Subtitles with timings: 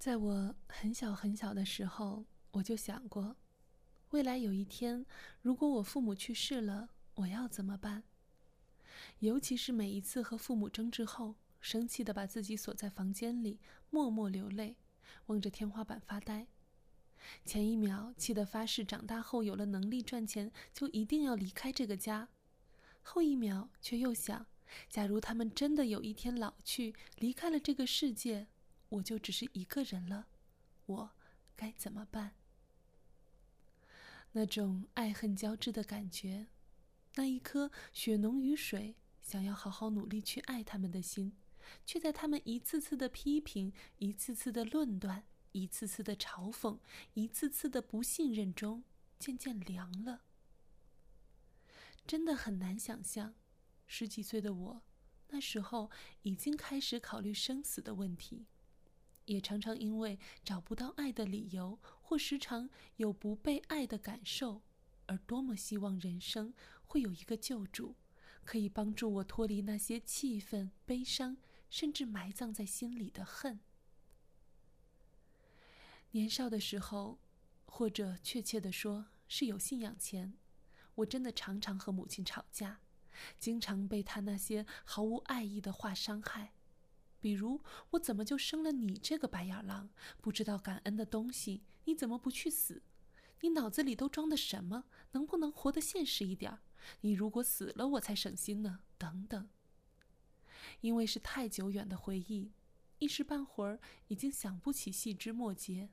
[0.00, 3.36] 在我很小很小的时候，我就想过，
[4.12, 5.04] 未来有一天，
[5.42, 8.04] 如果我父母去世了，我要怎么办？
[9.18, 13.60] 尤其是每一次和父母争执后，生气的把自己锁在房间里，
[13.90, 14.78] 默默流泪，
[15.26, 16.46] 望着天花板发呆。
[17.44, 22.26] 前一秒气得发誓，长大后有了能力赚钱，就一定要离开这个家；
[23.02, 24.46] 后一秒却又想，
[24.88, 28.46] 假如他们真的有一天老去，离开了这个世界。
[28.90, 30.28] 我就只是一个人了，
[30.86, 31.10] 我
[31.56, 32.34] 该怎么办？
[34.32, 36.46] 那种爱恨交织的感觉，
[37.14, 41.32] 那一颗血浓于水、想要好好努力去爱他们的心，
[41.84, 46.78] 却在他们一次次的批评、一次次的论断、一次次的嘲讽、
[47.14, 48.84] 一次次的不信任中，
[49.18, 50.22] 渐渐凉了。
[52.06, 53.34] 真的很难想象，
[53.86, 54.82] 十几岁的我，
[55.28, 55.90] 那时候
[56.22, 58.46] 已经开始考虑生死的问题。
[59.30, 64.62] 也常常因为找不到爱的理由，或时常有不被爱的感受，
[65.06, 66.52] 而多么希望人生
[66.84, 67.94] 会有一个救主，
[68.44, 71.36] 可以帮助我脱离那些气愤、悲伤，
[71.70, 73.60] 甚至埋葬在心里的恨。
[76.10, 77.20] 年少的时候，
[77.66, 80.34] 或者确切的说是有信仰前，
[80.96, 82.80] 我真的常常和母亲吵架，
[83.38, 86.52] 经常被她那些毫无爱意的话伤害。
[87.20, 89.90] 比如，我怎么就生了你这个白眼狼？
[90.20, 92.82] 不知道感恩的东西，你怎么不去死？
[93.42, 94.84] 你脑子里都装的什么？
[95.12, 96.58] 能不能活得现实一点？
[97.02, 98.80] 你如果死了，我才省心呢。
[98.96, 99.48] 等等。
[100.80, 102.52] 因为是太久远的回忆，
[102.98, 105.90] 一时半会儿已经想不起细枝末节。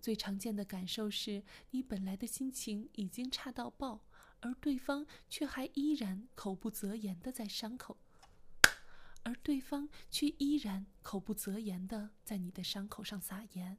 [0.00, 4.04] 最常见的感受是你本来的心情已经差到爆，
[4.40, 7.98] 而对方却还依然口不择言的在伤口。
[9.24, 13.78] 而对方却依然口不择言的在你的伤口上撒盐。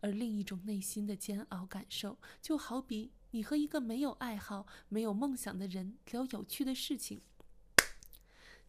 [0.00, 7.20] 而另一种内心的煎熬感受，就好比你和一个没有爱好、没有梦想的人聊有趣的事情；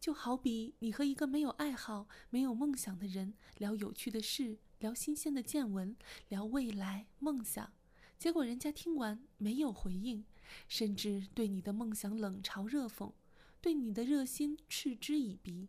[0.00, 5.96] 就好比你和一个没有爱好、没有梦想的人聊有趣的事、聊新鲜的见闻、
[6.28, 7.72] 聊未来梦想，
[8.18, 10.24] 结果人家听完没有回应，
[10.68, 13.12] 甚至对你的梦想冷嘲热讽。
[13.60, 15.68] 对你的热心嗤之以鼻。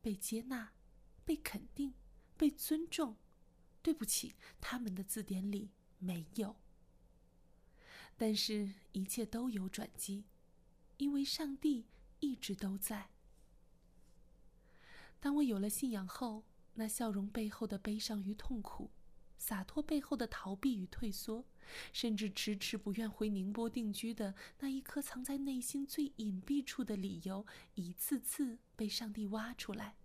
[0.00, 0.72] 被接纳、
[1.24, 1.94] 被肯定、
[2.36, 3.16] 被尊重，
[3.82, 6.56] 对不起，他们的字典里没有。
[8.16, 10.24] 但是，一切都有转机，
[10.96, 11.86] 因为上帝
[12.20, 13.10] 一直都在。
[15.18, 16.44] 当我有了信仰后，
[16.74, 18.90] 那笑容背后的悲伤与痛苦。
[19.38, 21.44] 洒脱背后的逃避与退缩，
[21.92, 29.96] 甚至迟迟不愿回宁波定居的那一颗藏在内心最隐蔽处的理由，一次次被上帝挖出来。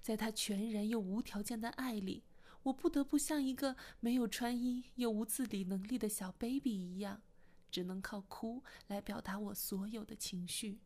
[0.00, 2.22] 在他全然又无条件的爱里，
[2.64, 7.22] 我不得不像一个没有穿衣又无自理能力的小 baby 一样，
[7.70, 10.78] 只能靠哭来表达我所有的情绪：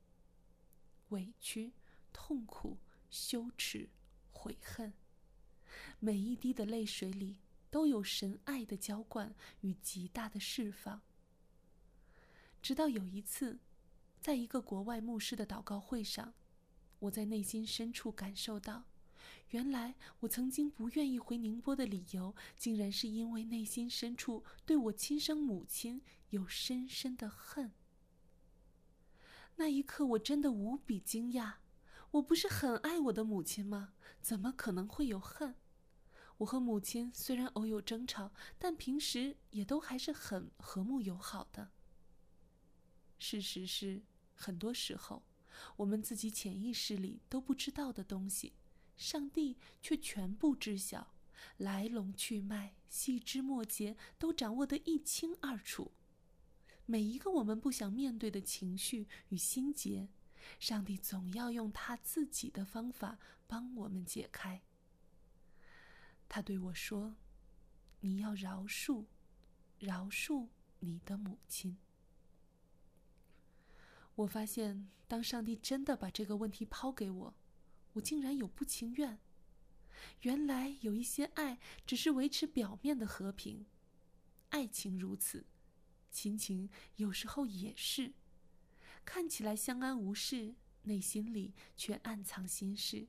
[1.10, 1.72] 委屈、
[2.12, 2.78] 痛苦、
[3.10, 3.90] 羞耻、
[4.32, 4.92] 悔恨。
[6.00, 7.36] 每一滴的泪水里。
[7.70, 11.02] 都有神爱的浇灌与极大的释放。
[12.60, 13.60] 直到有一次，
[14.20, 16.34] 在一个国外牧师的祷告会上，
[16.98, 18.84] 我在内心深处感受到，
[19.50, 27.72] 原来我曾经不愿意回宁波的理由，竟然是因为内心深处对我亲生母亲有深深的恨。
[29.56, 31.54] 那一刻，我真的无比惊讶。
[32.12, 33.92] 我不是很爱我的母亲吗？
[34.20, 35.54] 怎么可能会有恨？
[36.38, 41.71] 我和母亲虽然偶有争吵，但平时也都还是很和睦友好的。
[43.19, 44.03] 事实是，
[44.34, 45.25] 很多时候，
[45.76, 48.54] 我们自己潜意识里都不知道的东西，
[48.97, 51.15] 上帝却全部知晓，
[51.56, 55.91] 来龙去脉、细枝末节都掌握得一清二楚。
[56.87, 60.09] 每一个我们不想面对的情绪与心结，
[60.60, 63.19] 上帝总要用他自己的方法
[63.49, 64.62] 帮我们解开。
[66.28, 67.16] 他对我说
[68.00, 69.06] ：“你要饶恕，
[69.78, 70.48] 饶恕
[70.80, 71.78] 你的母亲。”
[74.14, 77.34] 我发现，当上帝真的把这个问题抛给我，
[77.94, 79.19] 我竟然有不情愿。
[80.20, 83.64] 原来有一些爱只是维持表面的和平，
[84.50, 85.46] 爱情如此，
[86.10, 88.12] 亲情有时候也是，
[89.04, 93.08] 看起来相安无事，内心里却暗藏心事。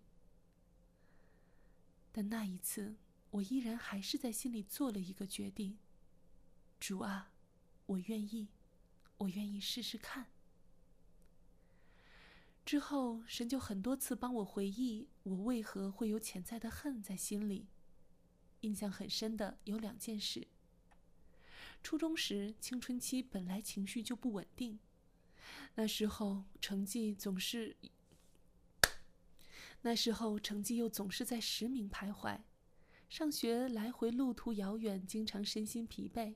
[2.14, 2.96] 但那一次。
[3.32, 5.78] 我依然还是在心里做了一个决定。
[6.80, 7.32] 主啊，
[7.86, 8.50] 我愿意，
[9.18, 10.28] 我愿意试试看。
[12.66, 17.68] 之后，神就很多次帮我回忆我为何会有潜在的恨在心里。
[18.62, 20.48] 印象很深的有两件事。
[21.82, 24.80] 初中时，青春期本来情绪就不稳定，
[25.76, 27.78] 那时候成绩总是，
[29.82, 32.42] 那时候成绩又总是在十名徘徊，
[33.10, 36.36] 上学来回路途遥远，经常身心疲惫。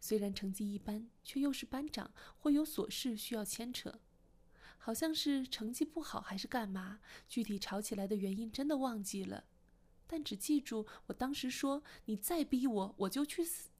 [0.00, 3.98] 虽然成绩一般，却又是班长，会有琐事需要牵扯。
[4.78, 7.00] 好像是成绩不好还是干嘛？
[7.28, 9.46] 具体吵起来的原因真的忘记了，
[10.06, 13.70] 但只记住我当时说：“你再逼我，我就去死。”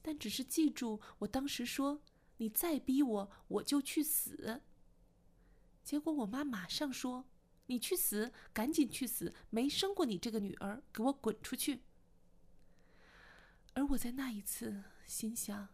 [0.00, 2.00] 但只是记住我当时说
[2.38, 4.62] ：“你再逼我，我就去死。”
[5.84, 7.26] 结果我妈马上说
[7.68, 9.32] ：“你去死，赶紧去死！
[9.50, 11.80] 没生过你这个女儿，给我滚出去！”
[13.74, 15.68] 而我在那一次心想：“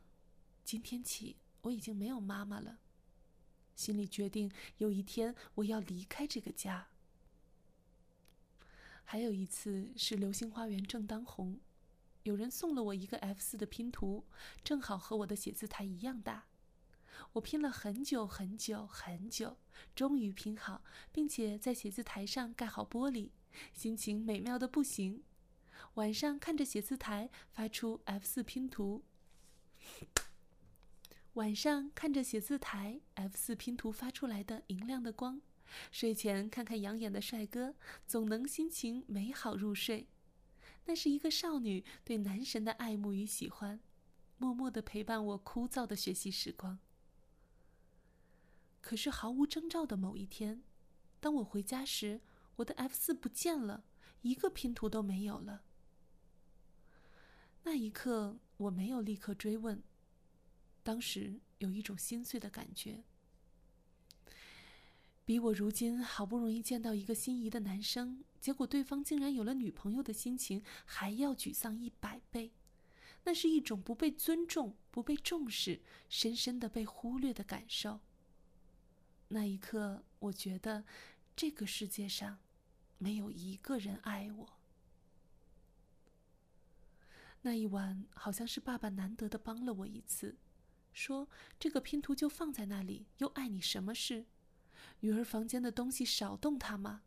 [0.65, 2.81] 今天起，我已经没有妈妈了。”
[3.77, 6.89] 心里决定，有一天我要离开这个家。
[9.05, 11.61] 还有一次是《流星花园》正当红，
[12.25, 14.25] 有人送了我一个 F 四的拼图，
[14.63, 16.47] 正好和我的写字台一样大。
[17.35, 19.57] 我拼了很久很久很久，
[19.93, 23.31] 终于拼好，并且在写字台上盖好玻璃，
[23.73, 25.25] 心情美妙的不行。
[25.95, 29.03] 晚上看着写字台发出 F 四拼图。
[31.33, 35.41] 晚上看着写字台 F 四拼图发出来的银亮的光，
[35.91, 37.75] 睡前看看养眼的帅哥，
[38.07, 40.07] 总能心情美好入睡。
[40.85, 43.81] 那是一个少女对男神的爱慕与喜欢，
[44.39, 46.79] 默默的陪伴我枯燥的学习时光。
[48.85, 50.63] 可是毫无征兆的某一天，
[51.19, 52.21] 当我回家时，
[52.57, 53.83] 我的 F 四不见了，
[54.21, 55.63] 一个拼图都没有了。
[57.63, 59.83] 那一刻，我没有立刻追问。
[60.83, 63.05] 当时有一种心碎的感觉，
[65.25, 72.53] 比我如今好不容易见到一个心仪的男生，结果对方竟然有了女朋友的心情还要沮丧一百倍。
[73.25, 75.81] 那是一种不被尊重、不被重视、
[76.11, 78.01] 深深的被忽略的感受。
[79.35, 80.85] 那一刻，我觉得
[81.35, 82.39] 这个世界上
[82.99, 84.53] 没有一个人爱我。
[87.43, 90.37] 那一晚，好像是爸爸难得的帮了我一次。
[90.93, 91.29] 说
[91.59, 94.27] 这个拼图就放在那里，又碍你什么事？
[95.01, 97.03] 女儿房间的东西少动它吗？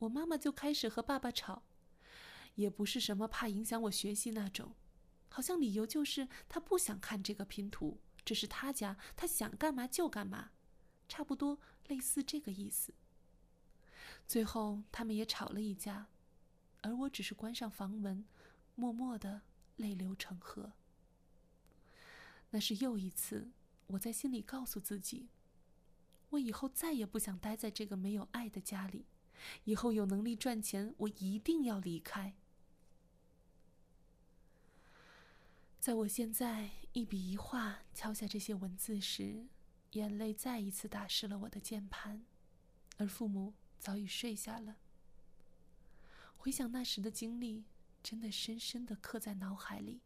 [0.00, 1.62] 我妈妈就开始和爸爸吵，
[2.56, 4.74] 也不是什么怕影响我学习那种，
[5.28, 10.50] 好像理由就是她不想看这个拼图，这是她家，她想干嘛就干嘛，
[11.08, 11.58] 差不多
[11.88, 12.94] 类似这个意思。
[14.26, 16.08] 最后他们也吵了一架，
[16.82, 18.24] 而我只是关上房门，
[18.74, 19.42] 默默的
[19.76, 20.72] 泪流成河。
[22.50, 23.50] 那是又一次，
[23.88, 25.28] 我在心里告诉自己：
[26.30, 29.06] 我以后再也不想待在这个没有爱的家里。
[29.64, 32.34] 以后有能力赚钱，我一定要离开。
[35.80, 39.48] 在我现在一笔一画敲下这些文字时，
[39.94, 42.24] 眼泪再一次打湿了我的键盘，
[42.96, 44.76] 而父母早已睡下了。
[46.36, 47.64] 回想那时的经历，
[48.02, 50.00] 真的深深的刻在脑海里。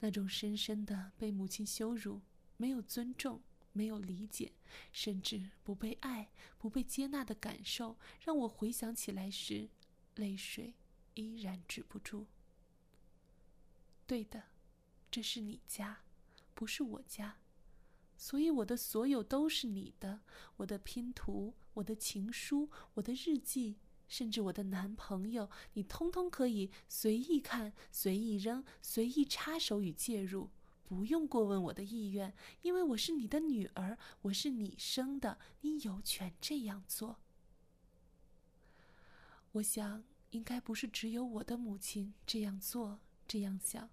[0.00, 2.20] 那种深深的被母亲羞辱、
[2.58, 3.42] 没有尊重、
[3.72, 4.52] 没有理解，
[4.92, 9.70] 甚至不被爱、不被接纳的感受，让我回想起来时，
[10.16, 10.74] 泪水
[11.14, 12.26] 依然止不住。
[14.06, 14.44] 对的，
[15.10, 16.02] 这是你家，
[16.54, 17.38] 不是我家，
[18.16, 20.20] 所以我的所有都是你的，
[20.56, 23.76] 我的拼图、我的情书、我的日记。
[24.08, 30.48] 甚至我的男朋友，你通通可以随意看、随意扔、随意插手与介入，
[30.84, 32.32] 不用过问我的意愿，
[32.62, 37.18] 因为我是你的女儿，我是你生的，你有权这样做。
[39.50, 43.90] 我想，应该不是只有我的母亲这样做、这样想。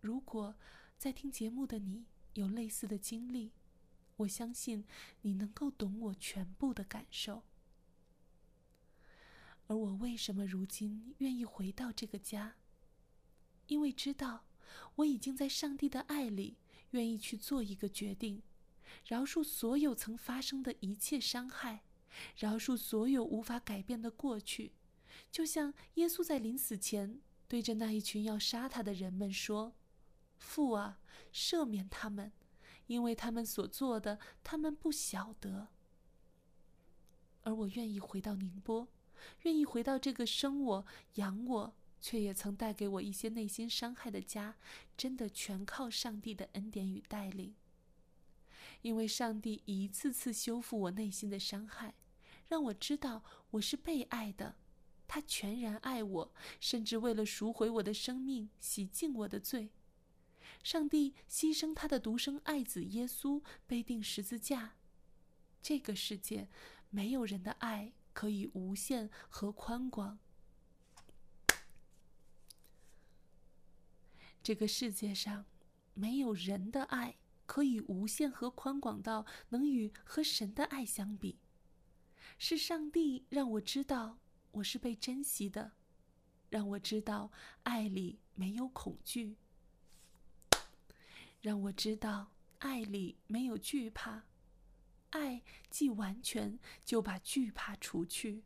[0.00, 0.56] 如果
[0.98, 3.52] 在听节目的你有类似的经历，
[4.18, 4.84] 我相信
[5.22, 7.42] 你能够懂我全部的感受。
[9.66, 12.56] 而我为什么如今愿意回到这个家？
[13.66, 14.44] 因为知道
[14.96, 16.58] 我已经在上帝的爱里，
[16.90, 18.42] 愿意去做一个决定，
[19.06, 21.84] 饶恕所有曾发生的一切伤害，
[22.36, 24.72] 饶恕所有无法改变的过去。
[25.30, 29.74] 就像耶稣在临死前对着那一群要杀他的人们说
[30.44, 31.00] ：“父啊，
[31.32, 32.30] 赦免他们，
[32.86, 35.68] 因为他们所做的，他们不晓得。”
[37.42, 38.88] 而我愿意回到宁波。
[39.42, 44.56] 愿意回到这个生我养我，却也曾带给我一些内心伤害的家，
[44.98, 47.54] 真的全靠上帝的恩典与带领。
[48.82, 51.94] 因为上帝一次次修复我内心的伤害，
[52.48, 53.22] 让我知道
[53.52, 54.56] 我是被爱的。
[55.08, 59.70] 他全然爱我，甚至为了赎回我的生命，洗净我的罪。
[60.64, 64.76] 上帝牺牲他的独生爱子耶稣，被钉十字架。
[65.62, 66.48] 这个世界，
[66.88, 70.18] 没有人的爱可以无限和宽广。
[74.42, 75.44] 这个世界上，
[75.92, 81.38] 没有人的爱可以无限和宽广到能与和神的爱相比。
[82.38, 84.18] 是上帝让我知道
[84.52, 85.72] 我是被珍惜的，
[86.48, 87.30] 让我知道
[87.64, 89.36] 爱里没有恐惧，
[91.44, 94.22] 让我知道爱里没有惧怕。
[95.10, 98.44] 爱既完全，就把惧怕除去。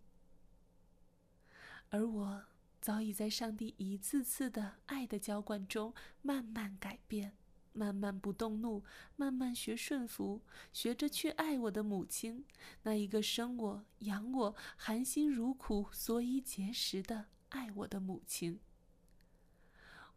[1.91, 2.47] 而我
[2.81, 7.37] 早已在上帝一次次的爱的浇灌中慢慢改变，
[7.73, 8.83] 慢慢不动怒，
[9.15, 12.45] 慢慢学顺服，学着去爱我的母亲，
[12.83, 18.59] 那一个生我养我、含辛茹苦、所以结实的爱我的母亲。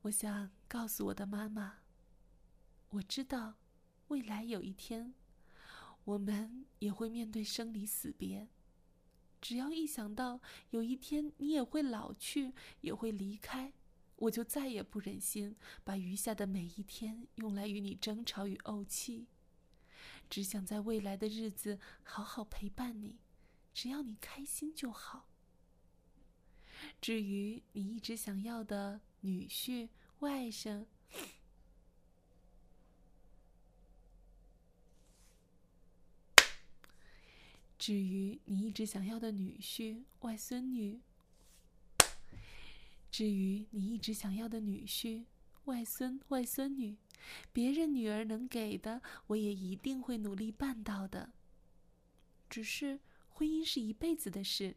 [0.02, 1.81] 我想告诉我的妈妈，
[2.92, 3.56] 我知道，
[4.08, 5.14] 未来有一天。
[6.04, 8.48] 我们也会面对生离死别，
[9.40, 13.72] 只要一想到有一天你也会老去，也会离开，
[14.16, 19.28] 我就再也不忍心把余下的每一天用来与你争吵与怄气，
[20.28, 23.20] 只想在未来的日子好好陪伴你，
[23.72, 25.28] 只要你开心就好。
[27.00, 30.88] 至于你一直想要的女婿、外甥，
[37.82, 41.02] 至于你一直想要的女婿、外孙女，
[43.10, 45.26] 至于你一直想要的女婿、
[45.66, 46.96] 外孙、外孙女，
[47.52, 51.34] 别人女儿能给的，我也一定会努力办到的。
[52.48, 54.76] 只是婚姻是一辈子的事，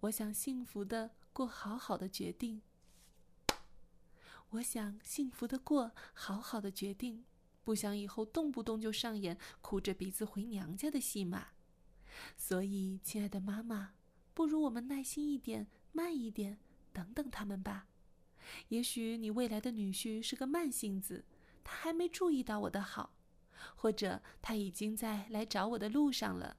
[0.00, 2.60] 我想幸福的过好好的决定。
[4.50, 7.24] 我想幸福的过好好的决定，
[7.64, 11.48] 不想以后动不动就上演哭着鼻子回娘家的戏码。
[12.36, 13.94] 所以，亲爱的妈妈，
[14.32, 16.58] 不如我们耐心一点，慢一点，
[16.92, 17.86] 等等他们吧。
[18.68, 21.24] 也许你未来的女婿是个慢性子，
[21.62, 23.14] 他还没注意到我的好，
[23.74, 26.58] 或者他已经在来找我的路上了。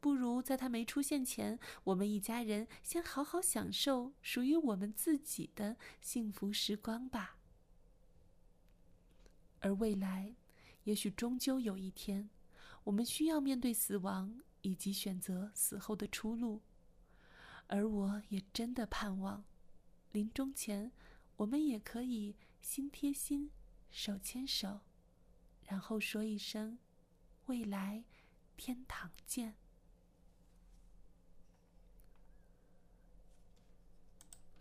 [0.00, 7.36] 不如在他没出现前，我们一家人先好好享受属于我们自己的幸福时光吧。
[9.60, 10.34] 而未来，
[10.84, 12.28] 也许终究有一天，
[12.82, 14.40] 我们需要面对死亡。
[14.62, 16.62] 以及选择死后的出路，
[17.68, 19.44] 而我也真的盼望，
[20.10, 20.90] 临终前，
[21.36, 23.50] 我们也可以心贴心，
[23.90, 24.80] 手牵手，
[25.64, 26.78] 然后说一声
[27.46, 28.04] ：“未来，
[28.56, 29.56] 天堂见。”